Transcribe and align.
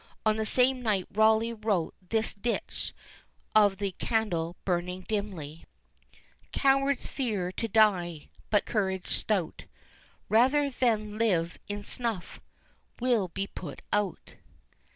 On 0.25 0.35
the 0.37 0.47
same 0.47 0.81
night 0.81 1.05
Rawleigh 1.13 1.53
wrote 1.63 1.93
this 2.09 2.33
distich 2.33 2.91
on 3.55 3.75
the 3.75 3.91
candle 3.91 4.55
burning 4.65 5.05
dimly: 5.07 5.63
Cowards 6.51 7.07
fear 7.07 7.51
to 7.51 7.67
die; 7.67 8.31
but 8.49 8.65
courage 8.65 9.09
stout, 9.09 9.65
Rather 10.27 10.71
than 10.71 11.19
live 11.19 11.59
in 11.67 11.83
snuff, 11.83 12.41
will 12.99 13.27
be 13.27 13.45
put 13.45 13.83
out. 13.93 14.37